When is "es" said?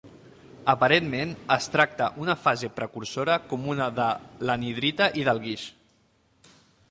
1.55-1.67